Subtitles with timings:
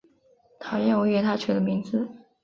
[0.59, 2.09] 讨厌我给她取的名字